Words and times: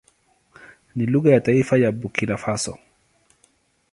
Ni 0.95 1.05
lugha 1.05 1.31
ya 1.31 1.41
taifa 1.41 1.77
ya 1.77 1.91
Burkina 1.91 2.37
Faso. 2.37 2.77